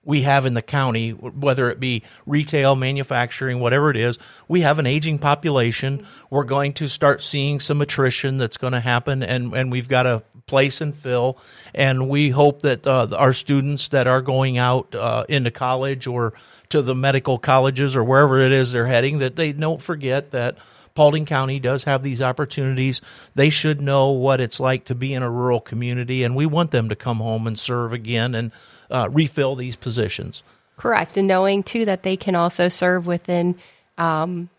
we 0.03 0.21
have 0.21 0.45
in 0.45 0.53
the 0.53 0.61
county, 0.61 1.11
whether 1.11 1.69
it 1.69 1.79
be 1.79 2.03
retail, 2.25 2.75
manufacturing, 2.75 3.59
whatever 3.59 3.91
it 3.91 3.97
is, 3.97 4.17
we 4.47 4.61
have 4.61 4.79
an 4.79 4.87
aging 4.87 5.19
population. 5.19 6.07
We're 6.29 6.45
going 6.45 6.73
to 6.73 6.87
start 6.87 7.21
seeing 7.21 7.59
some 7.59 7.81
attrition 7.81 8.37
that's 8.37 8.57
going 8.57 8.73
to 8.73 8.79
happen, 8.79 9.23
and, 9.23 9.53
and 9.53 9.71
we've 9.71 9.89
got 9.89 10.03
to 10.03 10.23
place 10.45 10.81
and 10.81 10.95
fill. 10.95 11.37
And 11.75 12.09
we 12.09 12.29
hope 12.29 12.61
that 12.61 12.87
uh, 12.87 13.09
our 13.15 13.33
students 13.33 13.89
that 13.89 14.07
are 14.07 14.21
going 14.21 14.57
out 14.57 14.95
uh, 14.95 15.25
into 15.29 15.51
college 15.51 16.07
or 16.07 16.33
to 16.69 16.81
the 16.81 16.95
medical 16.95 17.37
colleges 17.37 17.95
or 17.95 18.03
wherever 18.03 18.39
it 18.39 18.51
is 18.51 18.71
they're 18.71 18.87
heading, 18.87 19.19
that 19.19 19.35
they 19.35 19.51
don't 19.51 19.81
forget 19.81 20.31
that 20.31 20.57
Paulding 20.95 21.25
County 21.25 21.59
does 21.59 21.83
have 21.83 22.03
these 22.03 22.21
opportunities. 22.21 22.99
They 23.33 23.49
should 23.49 23.81
know 23.81 24.11
what 24.11 24.41
it's 24.41 24.59
like 24.59 24.85
to 24.85 24.95
be 24.95 25.13
in 25.13 25.23
a 25.23 25.31
rural 25.31 25.61
community, 25.61 26.23
and 26.23 26.35
we 26.35 26.45
want 26.45 26.71
them 26.71 26.89
to 26.89 26.95
come 26.95 27.17
home 27.17 27.47
and 27.47 27.57
serve 27.59 27.93
again 27.93 28.33
and 28.33 28.51
uh, 28.89 29.09
refill 29.11 29.55
these 29.55 29.75
positions. 29.75 30.43
Correct. 30.77 31.17
And 31.17 31.27
knowing 31.27 31.63
too 31.63 31.85
that 31.85 32.03
they 32.03 32.15
can 32.15 32.35
also 32.35 32.69
serve 32.69 33.05
within, 33.05 33.55
um, 33.97 34.49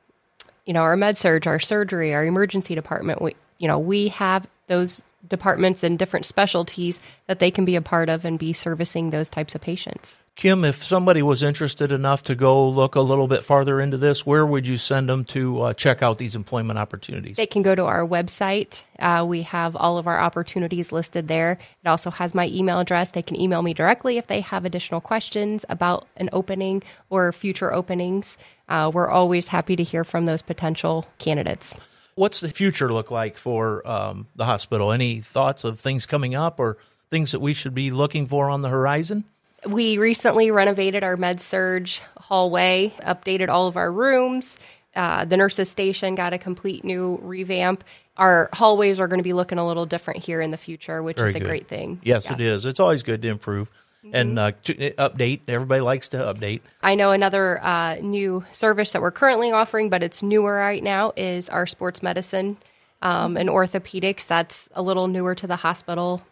you 0.66 0.74
know, 0.74 0.80
our 0.80 0.96
med 0.96 1.16
surg, 1.16 1.46
our 1.46 1.58
surgery, 1.58 2.14
our 2.14 2.24
emergency 2.24 2.74
department. 2.74 3.22
We, 3.22 3.36
you 3.58 3.68
know, 3.68 3.78
we 3.78 4.08
have 4.08 4.46
those 4.66 5.00
departments 5.28 5.82
and 5.82 5.98
different 5.98 6.26
specialties 6.26 7.00
that 7.26 7.38
they 7.38 7.50
can 7.50 7.64
be 7.64 7.76
a 7.76 7.82
part 7.82 8.08
of 8.08 8.24
and 8.24 8.38
be 8.38 8.52
servicing 8.52 9.10
those 9.10 9.28
types 9.28 9.54
of 9.54 9.60
patients. 9.60 10.22
Kim, 10.36 10.64
if 10.64 10.82
somebody 10.82 11.20
was 11.20 11.42
interested 11.42 11.92
enough 11.92 12.22
to 12.22 12.34
go 12.34 12.66
look 12.66 12.94
a 12.94 13.00
little 13.02 13.28
bit 13.28 13.44
farther 13.44 13.78
into 13.78 13.98
this, 13.98 14.24
where 14.24 14.46
would 14.46 14.66
you 14.66 14.78
send 14.78 15.06
them 15.06 15.22
to 15.26 15.60
uh, 15.60 15.74
check 15.74 16.02
out 16.02 16.16
these 16.16 16.34
employment 16.34 16.78
opportunities? 16.78 17.36
They 17.36 17.46
can 17.46 17.60
go 17.60 17.74
to 17.74 17.84
our 17.84 18.06
website. 18.06 18.82
Uh, 18.98 19.26
we 19.28 19.42
have 19.42 19.76
all 19.76 19.98
of 19.98 20.06
our 20.06 20.18
opportunities 20.18 20.92
listed 20.92 21.28
there. 21.28 21.58
It 21.84 21.88
also 21.88 22.10
has 22.10 22.34
my 22.34 22.48
email 22.48 22.80
address. 22.80 23.10
They 23.10 23.22
can 23.22 23.38
email 23.38 23.60
me 23.60 23.74
directly 23.74 24.16
if 24.16 24.28
they 24.28 24.40
have 24.40 24.64
additional 24.64 25.02
questions 25.02 25.66
about 25.68 26.08
an 26.16 26.30
opening 26.32 26.82
or 27.10 27.32
future 27.32 27.74
openings. 27.74 28.38
Uh, 28.66 28.90
we're 28.94 29.10
always 29.10 29.48
happy 29.48 29.76
to 29.76 29.82
hear 29.82 30.04
from 30.04 30.24
those 30.24 30.40
potential 30.40 31.04
candidates. 31.18 31.74
What's 32.14 32.40
the 32.40 32.50
future 32.50 32.92
look 32.92 33.10
like 33.10 33.36
for 33.38 33.86
um, 33.88 34.26
the 34.36 34.44
hospital? 34.44 34.92
Any 34.92 35.20
thoughts 35.20 35.64
of 35.64 35.80
things 35.80 36.06
coming 36.06 36.34
up 36.34 36.58
or 36.60 36.76
things 37.10 37.32
that 37.32 37.40
we 37.40 37.54
should 37.54 37.74
be 37.74 37.90
looking 37.90 38.26
for 38.26 38.50
on 38.50 38.62
the 38.62 38.68
horizon? 38.68 39.24
We 39.66 39.98
recently 39.98 40.50
renovated 40.50 41.04
our 41.04 41.16
med 41.16 41.40
surg 41.40 41.88
hallway, 42.18 42.92
updated 43.02 43.48
all 43.48 43.66
of 43.66 43.76
our 43.76 43.92
rooms. 43.92 44.56
Uh, 44.96 45.24
the 45.24 45.36
nurses 45.36 45.68
station 45.68 46.14
got 46.14 46.32
a 46.32 46.38
complete 46.38 46.84
new 46.84 47.18
revamp. 47.22 47.84
Our 48.16 48.48
hallways 48.52 48.98
are 49.00 49.06
going 49.08 49.20
to 49.20 49.24
be 49.24 49.32
looking 49.32 49.58
a 49.58 49.66
little 49.66 49.86
different 49.86 50.22
here 50.22 50.40
in 50.40 50.50
the 50.50 50.56
future, 50.56 51.02
which 51.02 51.16
Very 51.16 51.30
is 51.30 51.36
a 51.36 51.38
good. 51.40 51.46
great 51.48 51.68
thing. 51.68 52.00
Yes, 52.02 52.26
Yeah. 52.26 52.34
it 52.34 52.40
is. 52.40 52.66
It's 52.66 52.80
always 52.80 53.02
good 53.02 53.22
to 53.22 53.28
improve 53.28 53.70
and 54.12 54.38
uh, 54.38 54.52
to 54.64 54.94
uh, 54.96 55.08
update. 55.08 55.40
Everybody 55.48 55.80
likes 55.80 56.08
to 56.08 56.18
update. 56.18 56.60
I 56.82 56.94
know 56.94 57.12
another 57.12 57.62
uh, 57.62 57.96
new 57.96 58.44
service 58.52 58.92
that 58.92 59.02
we're 59.02 59.10
currently 59.10 59.52
offering, 59.52 59.90
but 59.90 60.02
it's 60.02 60.22
newer 60.22 60.54
right 60.54 60.82
now, 60.82 61.12
is 61.16 61.48
our 61.48 61.66
sports 61.66 62.02
medicine 62.02 62.56
um, 63.02 63.36
and 63.36 63.48
orthopedics. 63.48 64.26
That's 64.26 64.68
a 64.74 64.82
little 64.82 65.08
newer 65.08 65.34
to 65.34 65.46
the 65.46 65.56
hospital 65.56 66.22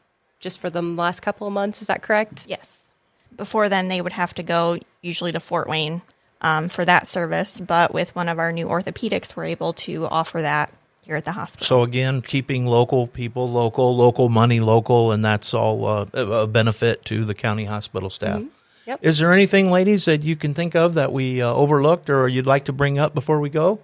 just 0.40 0.60
for 0.60 0.70
the 0.70 0.82
last 0.82 1.20
couple 1.20 1.46
of 1.46 1.52
months. 1.52 1.80
Is 1.80 1.88
that 1.88 2.02
correct? 2.02 2.46
Yes. 2.48 2.92
Before 3.36 3.68
then, 3.68 3.88
they 3.88 4.00
would 4.00 4.12
have 4.12 4.34
to 4.34 4.42
go 4.42 4.78
usually 5.02 5.32
to 5.32 5.40
Fort 5.40 5.68
Wayne 5.68 6.02
um, 6.40 6.68
for 6.68 6.84
that 6.84 7.08
service. 7.08 7.60
But 7.60 7.92
with 7.92 8.14
one 8.14 8.28
of 8.28 8.38
our 8.38 8.52
new 8.52 8.66
orthopedics, 8.66 9.36
we're 9.36 9.44
able 9.44 9.74
to 9.74 10.06
offer 10.06 10.42
that 10.42 10.72
here 11.08 11.16
at 11.16 11.24
the 11.24 11.32
hospital. 11.32 11.66
So 11.66 11.82
again, 11.82 12.20
keeping 12.20 12.66
local 12.66 13.06
people 13.06 13.50
local, 13.50 13.96
local 13.96 14.28
money 14.28 14.60
local, 14.60 15.10
and 15.10 15.24
that's 15.24 15.54
all 15.54 15.86
uh, 15.86 16.06
a 16.12 16.46
benefit 16.46 17.04
to 17.06 17.24
the 17.24 17.34
county 17.34 17.64
hospital 17.64 18.10
staff. 18.10 18.42
Yep. 18.86 19.00
Is 19.02 19.18
there 19.18 19.32
anything, 19.32 19.70
ladies, 19.70 20.04
that 20.04 20.22
you 20.22 20.36
can 20.36 20.54
think 20.54 20.76
of 20.76 20.94
that 20.94 21.12
we 21.12 21.42
uh, 21.42 21.52
overlooked 21.52 22.08
or 22.10 22.28
you'd 22.28 22.46
like 22.46 22.66
to 22.66 22.72
bring 22.72 22.98
up 22.98 23.14
before 23.14 23.40
we 23.40 23.48
go? 23.48 23.80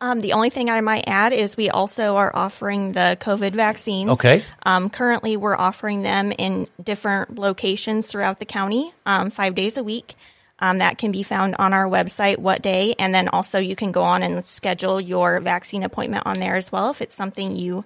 Um, 0.00 0.20
the 0.20 0.32
only 0.32 0.50
thing 0.50 0.70
I 0.70 0.80
might 0.80 1.04
add 1.08 1.32
is 1.32 1.56
we 1.56 1.70
also 1.70 2.16
are 2.16 2.30
offering 2.32 2.92
the 2.92 3.16
COVID 3.20 3.52
vaccines. 3.54 4.10
Okay. 4.10 4.44
Um, 4.62 4.90
currently, 4.90 5.36
we're 5.36 5.56
offering 5.56 6.02
them 6.02 6.30
in 6.30 6.68
different 6.82 7.36
locations 7.36 8.06
throughout 8.06 8.38
the 8.38 8.46
county, 8.46 8.92
um, 9.06 9.30
five 9.30 9.56
days 9.56 9.76
a 9.76 9.82
week. 9.82 10.14
Um, 10.60 10.78
that 10.78 10.98
can 10.98 11.12
be 11.12 11.22
found 11.22 11.54
on 11.58 11.72
our 11.72 11.86
website, 11.86 12.38
what 12.38 12.62
day, 12.62 12.94
and 12.98 13.14
then 13.14 13.28
also 13.28 13.60
you 13.60 13.76
can 13.76 13.92
go 13.92 14.02
on 14.02 14.24
and 14.24 14.44
schedule 14.44 15.00
your 15.00 15.38
vaccine 15.38 15.84
appointment 15.84 16.26
on 16.26 16.40
there 16.40 16.56
as 16.56 16.72
well 16.72 16.90
if 16.90 17.00
it's 17.00 17.14
something 17.14 17.54
you 17.54 17.84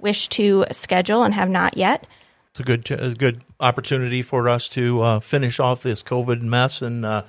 wish 0.00 0.28
to 0.28 0.64
schedule 0.72 1.22
and 1.22 1.34
have 1.34 1.48
not 1.48 1.76
yet. 1.76 2.06
It's 2.50 2.60
a 2.60 2.64
good, 2.64 2.90
a 2.90 3.14
good 3.14 3.44
opportunity 3.60 4.22
for 4.22 4.48
us 4.48 4.68
to 4.70 5.00
uh, 5.00 5.20
finish 5.20 5.60
off 5.60 5.82
this 5.82 6.02
COVID 6.02 6.42
mess 6.42 6.82
and 6.82 7.06
uh, 7.06 7.22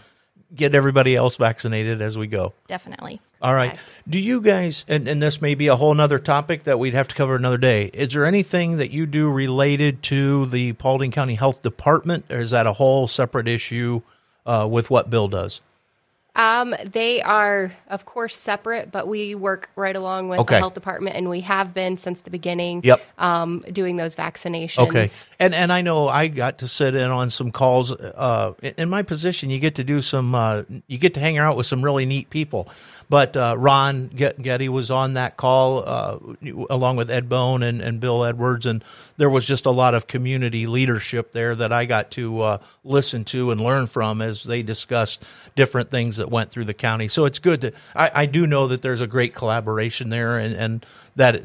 get 0.56 0.74
everybody 0.74 1.16
else 1.16 1.38
vaccinated 1.38 2.02
as 2.02 2.18
we 2.18 2.28
go. 2.28 2.54
Definitely. 2.68 3.22
All 3.42 3.54
right. 3.54 3.78
Do 4.08 4.20
you 4.20 4.42
guys, 4.42 4.84
and, 4.88 5.08
and 5.08 5.22
this 5.22 5.42
may 5.42 5.56
be 5.56 5.68
a 5.68 5.76
whole 5.76 5.94
nother 5.94 6.20
topic 6.20 6.64
that 6.64 6.80
we'd 6.80 6.94
have 6.94 7.08
to 7.10 7.16
cover 7.16 7.36
another 7.36 7.58
day. 7.58 7.86
Is 7.94 8.10
there 8.10 8.26
anything 8.26 8.78
that 8.78 8.92
you 8.92 9.06
do 9.06 9.30
related 9.30 10.04
to 10.04 10.48
the 10.48 10.74
Paulding 10.74 11.12
County 11.12 11.36
Health 11.36 11.62
Department, 11.62 12.26
or 12.30 12.40
is 12.40 12.52
that 12.52 12.68
a 12.68 12.74
whole 12.74 13.08
separate 13.08 13.48
issue 13.48 14.02
uh, 14.50 14.68
with 14.68 14.90
what 14.90 15.10
Bill 15.10 15.28
does? 15.28 15.62
Um, 16.36 16.76
they 16.86 17.22
are, 17.22 17.74
of 17.90 18.06
course, 18.06 18.38
separate, 18.38 18.92
but 18.92 19.08
we 19.08 19.36
work 19.36 19.70
right 19.76 19.96
along 19.96 20.30
with 20.30 20.40
Okay. 20.42 20.56
the 20.56 20.60
health 20.60 20.74
department, 20.76 21.16
and 21.16 21.28
we 21.28 21.42
have 21.42 21.74
been 21.74 21.98
since 21.98 22.22
the 22.22 22.30
beginning. 22.30 22.82
Yep. 22.84 23.02
Um, 23.18 23.64
doing 23.72 23.98
those 23.98 24.16
vaccinations. 24.16 24.88
Okay, 24.88 25.10
and 25.40 25.54
and 25.54 25.74
I 25.74 25.82
know 25.82 26.08
I 26.08 26.28
got 26.28 26.60
to 26.60 26.68
sit 26.68 26.94
in 26.96 27.10
on 27.10 27.30
some 27.30 27.52
calls. 27.52 27.92
Uh, 27.92 28.54
in- 28.78 28.90
my 28.90 29.02
position, 29.02 29.50
you 29.50 29.60
get 29.60 29.76
to 29.76 29.84
do 29.84 30.02
some, 30.02 30.34
uh, 30.34 30.64
you 30.88 30.98
get 30.98 31.14
to 31.16 31.20
hang 31.20 31.38
out 31.38 31.58
with 31.58 31.66
some 31.66 31.84
really 31.84 32.06
neat 32.06 32.30
people. 32.30 32.70
But 33.10 33.36
uh, 33.36 33.56
Ron 33.58 34.08
Getty 34.08 34.70
was 34.70 34.92
on 34.92 35.14
that 35.16 35.36
call 35.36 35.84
uh, 35.84 36.20
along 36.70 36.98
with 36.98 37.10
Ed 37.10 37.28
Bone 37.28 37.64
and, 37.64 37.82
and 37.82 38.00
Bill 38.00 38.24
Edwards, 38.24 38.68
and 38.68 38.84
there 39.18 39.32
was 39.32 39.46
just 39.46 39.66
a 39.66 39.72
lot 39.72 39.96
of 39.96 40.06
community 40.06 40.68
leadership 40.68 41.32
there 41.32 41.56
that 41.56 41.72
I 41.74 41.86
got 41.86 42.12
to 42.12 42.42
uh, 42.42 42.58
listen 42.84 43.26
to 43.26 43.50
and 43.50 43.60
learn 43.62 43.88
from 43.88 44.22
as 44.22 44.44
they 44.44 44.62
discussed 44.62 45.24
different 45.56 45.90
things 45.90 46.19
that 46.20 46.30
went 46.30 46.52
through 46.52 46.66
the 46.66 46.74
county. 46.74 47.08
So 47.08 47.26
it's 47.26 47.40
good 47.40 47.62
that 47.62 47.74
I, 47.96 48.12
I 48.14 48.26
do 48.28 48.48
know 48.48 48.68
that 48.68 48.82
there's 48.82 49.02
a 49.02 49.08
great 49.08 49.34
collaboration 49.34 50.10
there, 50.10 50.38
and, 50.38 50.56
and 50.56 50.86
that 51.16 51.42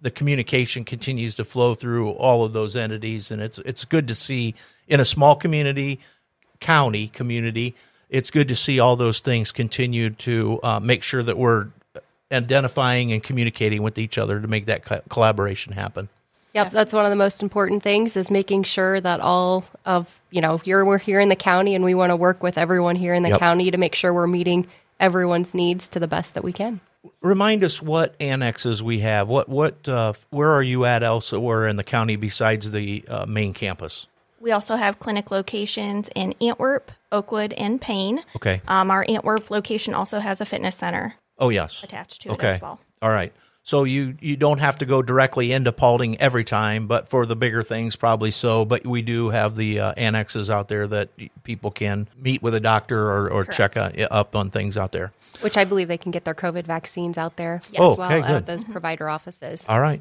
the 0.00 0.10
communication 0.10 0.84
continues 0.84 1.34
to 1.34 1.44
flow 1.44 1.74
through 1.74 2.10
all 2.12 2.44
of 2.44 2.52
those 2.52 2.76
entities, 2.76 3.30
and 3.30 3.42
it's 3.42 3.58
it's 3.58 3.84
good 3.84 4.08
to 4.08 4.14
see 4.14 4.54
in 4.86 5.00
a 5.00 5.04
small 5.04 5.34
community, 5.36 6.00
county 6.60 7.08
community. 7.08 7.74
It's 8.08 8.30
good 8.30 8.48
to 8.48 8.56
see 8.56 8.80
all 8.80 8.96
those 8.96 9.20
things 9.20 9.52
continue 9.52 10.10
to 10.10 10.60
uh, 10.62 10.80
make 10.80 11.02
sure 11.02 11.22
that 11.22 11.36
we're 11.36 11.68
identifying 12.32 13.12
and 13.12 13.22
communicating 13.22 13.82
with 13.82 13.98
each 13.98 14.18
other 14.18 14.40
to 14.40 14.48
make 14.48 14.66
that 14.66 14.84
co- 14.84 15.02
collaboration 15.08 15.72
happen. 15.72 16.08
Yep, 16.54 16.72
that's 16.72 16.92
one 16.92 17.04
of 17.04 17.10
the 17.10 17.16
most 17.16 17.42
important 17.42 17.82
things 17.82 18.16
is 18.16 18.30
making 18.30 18.62
sure 18.64 19.00
that 19.00 19.20
all 19.20 19.64
of 19.84 20.20
you 20.30 20.40
know 20.40 20.56
here 20.58 20.84
we're 20.84 20.98
here 20.98 21.20
in 21.20 21.28
the 21.28 21.36
county, 21.36 21.74
and 21.74 21.84
we 21.84 21.94
want 21.94 22.10
to 22.10 22.16
work 22.16 22.42
with 22.42 22.56
everyone 22.58 22.96
here 22.96 23.14
in 23.14 23.22
the 23.22 23.28
Yep. 23.30 23.38
county 23.38 23.70
to 23.70 23.76
make 23.78 23.94
sure 23.94 24.12
we're 24.14 24.26
meeting 24.26 24.66
everyone's 24.98 25.54
needs 25.54 25.88
to 25.88 26.00
the 26.00 26.08
best 26.08 26.34
that 26.34 26.42
we 26.42 26.52
can. 26.52 26.80
Remind 27.20 27.62
us 27.62 27.80
what 27.80 28.14
annexes 28.18 28.82
we 28.82 29.00
have. 29.00 29.28
What 29.28 29.48
what 29.48 29.88
uh, 29.88 30.14
where 30.30 30.50
are 30.50 30.62
you 30.62 30.84
at 30.84 31.02
elsewhere 31.02 31.66
in 31.68 31.76
the 31.76 31.84
county 31.84 32.16
besides 32.16 32.70
the 32.72 33.04
uh, 33.08 33.26
main 33.26 33.52
campus? 33.54 34.06
We 34.40 34.52
also 34.52 34.76
have 34.76 34.98
clinic 35.00 35.30
locations 35.30 36.08
in 36.14 36.32
Antwerp, 36.40 36.92
Oakwood, 37.12 37.52
and 37.54 37.80
Payne. 37.80 38.20
Okay. 38.36 38.60
Um, 38.68 38.90
our 38.90 39.04
Antwerp 39.08 39.50
location 39.50 39.94
also 39.94 40.18
has 40.20 40.40
a 40.40 40.44
fitness 40.46 40.76
center 40.76 41.14
Oh 41.38 41.48
yes. 41.48 41.82
attached 41.82 42.22
to 42.22 42.28
it 42.30 42.32
Okay. 42.34 42.50
as 42.52 42.60
well. 42.60 42.80
All 43.02 43.10
right. 43.10 43.32
So 43.68 43.84
you 43.84 44.16
you 44.22 44.38
don't 44.38 44.60
have 44.60 44.78
to 44.78 44.86
go 44.86 45.02
directly 45.02 45.52
into 45.52 45.72
Paulding 45.72 46.18
every 46.22 46.42
time, 46.42 46.86
but 46.86 47.06
for 47.10 47.26
the 47.26 47.36
bigger 47.36 47.62
things, 47.62 47.96
probably 47.96 48.30
so. 48.30 48.64
But 48.64 48.86
we 48.86 49.02
do 49.02 49.28
have 49.28 49.56
the 49.56 49.80
uh, 49.80 49.92
annexes 49.94 50.48
out 50.48 50.68
there 50.68 50.86
that 50.86 51.10
people 51.44 51.70
can 51.70 52.08
meet 52.16 52.42
with 52.42 52.54
a 52.54 52.60
doctor 52.60 52.98
or, 52.98 53.30
or 53.30 53.44
check 53.44 53.76
uh, 53.76 53.90
up 54.10 54.34
on 54.34 54.48
things 54.50 54.78
out 54.78 54.92
there. 54.92 55.12
Which 55.42 55.58
I 55.58 55.66
believe 55.66 55.88
they 55.88 55.98
can 55.98 56.12
get 56.12 56.24
their 56.24 56.34
COVID 56.34 56.64
vaccines 56.64 57.18
out 57.18 57.36
there 57.36 57.60
Oh, 57.76 57.92
as 57.92 57.98
well 57.98 58.06
okay, 58.10 58.20
good. 58.22 58.36
at 58.36 58.46
those 58.46 58.64
provider 58.64 59.06
offices. 59.06 59.68
All 59.68 59.80
right. 59.82 60.00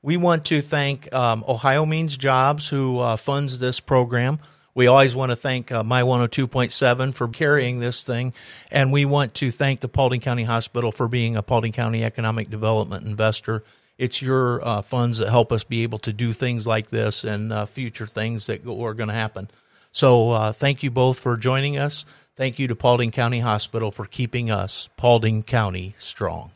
We 0.00 0.16
want 0.16 0.46
to 0.46 0.62
thank 0.62 1.12
um, 1.12 1.44
Ohio 1.46 1.84
Means 1.84 2.16
Jobs, 2.16 2.70
who 2.70 3.00
uh, 3.00 3.18
funds 3.18 3.58
this 3.58 3.80
program. 3.80 4.38
We 4.74 4.88
always 4.88 5.14
want 5.14 5.30
to 5.30 5.36
thank 5.36 5.70
uh, 5.70 5.84
My 5.84 6.02
102.7 6.02 7.14
for 7.14 7.28
carrying 7.28 7.78
this 7.78 8.02
thing. 8.02 8.32
And 8.70 8.92
we 8.92 9.04
want 9.04 9.34
to 9.34 9.50
thank 9.50 9.80
the 9.80 9.88
Paulding 9.88 10.20
County 10.20 10.42
Hospital 10.42 10.90
for 10.90 11.06
being 11.06 11.36
a 11.36 11.42
Paulding 11.42 11.72
County 11.72 12.02
Economic 12.02 12.50
Development 12.50 13.06
investor. 13.06 13.62
It's 13.98 14.20
your 14.20 14.66
uh, 14.66 14.82
funds 14.82 15.18
that 15.18 15.28
help 15.28 15.52
us 15.52 15.62
be 15.62 15.84
able 15.84 16.00
to 16.00 16.12
do 16.12 16.32
things 16.32 16.66
like 16.66 16.90
this 16.90 17.22
and 17.22 17.52
uh, 17.52 17.66
future 17.66 18.08
things 18.08 18.46
that 18.46 18.64
go- 18.64 18.84
are 18.84 18.94
going 18.94 19.08
to 19.08 19.14
happen. 19.14 19.48
So 19.92 20.30
uh, 20.30 20.52
thank 20.52 20.82
you 20.82 20.90
both 20.90 21.20
for 21.20 21.36
joining 21.36 21.78
us. 21.78 22.04
Thank 22.34 22.58
you 22.58 22.66
to 22.66 22.74
Paulding 22.74 23.12
County 23.12 23.38
Hospital 23.38 23.92
for 23.92 24.06
keeping 24.06 24.50
us, 24.50 24.88
Paulding 24.96 25.44
County, 25.44 25.94
strong. 25.98 26.50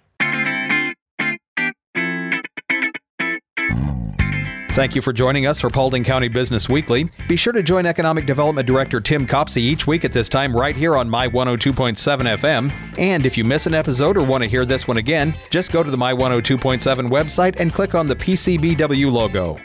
Thank 4.79 4.95
you 4.95 5.03
for 5.03 5.13
joining 5.13 5.45
us 5.45 5.59
for 5.59 5.71
Paulding 5.71 6.05
County 6.05 6.29
Business 6.29 6.69
Weekly. 6.69 7.11
Be 7.27 7.35
sure 7.35 7.53
to 7.53 7.65
join 7.65 7.85
Economic 7.85 8.27
Development 8.27 8.65
Director 8.65 9.01
Tim 9.01 9.27
Copsey 9.27 9.61
each 9.61 9.89
week 9.89 10.05
at 10.05 10.13
this 10.13 10.29
time 10.29 10.57
right 10.57 10.77
here 10.77 10.97
on 10.97 11.11
My 11.11 11.27
102.7 11.27 11.97
FM. 12.39 12.73
And 12.97 13.27
if 13.27 13.37
you 13.37 13.43
miss 13.43 13.67
an 13.67 13.75
episode 13.75 14.17
or 14.17 14.23
want 14.23 14.45
to 14.45 14.49
hear 14.49 14.65
this 14.65 14.87
one 14.87 14.99
again, 14.99 15.37
just 15.51 15.73
go 15.73 15.83
to 15.83 15.91
the 15.91 15.97
My 15.97 16.15
102.7 16.15 16.81
website 17.09 17.57
and 17.59 17.73
click 17.73 17.97
on 17.97 18.07
the 18.07 18.15
PCBW 18.15 19.11
logo. 19.11 19.59